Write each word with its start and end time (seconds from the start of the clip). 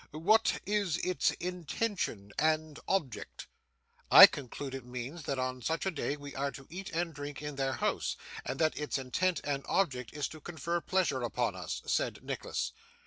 What 0.13 0.59
is 0.65 0.97
its 0.97 1.29
intention 1.33 2.31
and 2.39 2.79
object?' 2.87 3.45
'I 4.09 4.25
conclude 4.33 4.73
it 4.73 4.83
means, 4.83 5.21
that 5.25 5.37
on 5.37 5.61
such 5.61 5.85
a 5.85 5.91
day 5.91 6.17
we 6.17 6.33
are 6.35 6.49
to 6.53 6.65
eat 6.71 6.89
and 6.89 7.13
drink 7.13 7.39
in 7.43 7.55
their 7.55 7.73
house, 7.73 8.17
and 8.43 8.57
that 8.57 8.75
its 8.75 8.97
intent 8.97 9.41
and 9.43 9.63
object 9.67 10.11
is 10.11 10.27
to 10.29 10.41
confer 10.41 10.81
pleasure 10.81 11.21
upon 11.21 11.55
us,' 11.55 11.83
said 11.85 12.23
Nicholas. 12.23 12.71